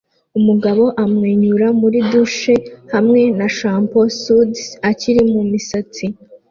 [0.39, 2.55] Umugabo amwenyura muri douche
[2.93, 6.05] hamwe na shampoo suds akiri mumisatsi